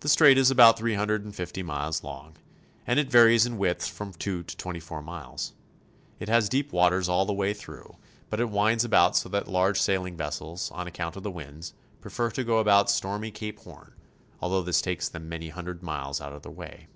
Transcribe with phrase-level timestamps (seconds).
[0.00, 2.34] The strait is about three hundred and fifty miles long,
[2.88, 5.52] and it varies in width from two to twenty four miles.
[6.18, 7.98] It has deep waters all the way through,
[8.30, 12.32] but it winds about so that large sailing vessels, on account of the winds, prefer
[12.32, 13.92] to go about stormy Cape Horn,
[14.40, 16.88] although this takes them many hundred miles out of their way.